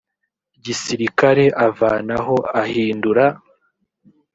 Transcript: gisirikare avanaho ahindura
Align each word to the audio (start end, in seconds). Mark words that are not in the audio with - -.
gisirikare 0.63 1.43
avanaho 1.67 2.35
ahindura 2.61 3.25